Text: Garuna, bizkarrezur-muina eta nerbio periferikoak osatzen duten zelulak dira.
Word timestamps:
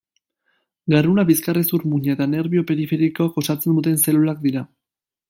Garuna, 0.93 1.25
bizkarrezur-muina 1.27 2.15
eta 2.17 2.27
nerbio 2.31 2.63
periferikoak 2.71 3.41
osatzen 3.43 3.81
duten 3.81 4.01
zelulak 4.07 4.41
dira. 4.49 4.65